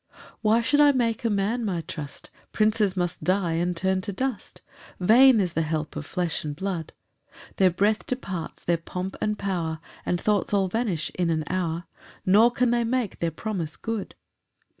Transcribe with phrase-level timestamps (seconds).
[0.09, 2.31] 2 Why should I make a man my trust?
[2.51, 4.63] Princes must die and turn to dust;
[4.99, 6.93] Vain is the help of flesh and blood:
[7.57, 11.83] Their breath departs, their pomp and power, And thoughts all vanish in an hour,
[12.25, 14.15] Nor can they make their promise good.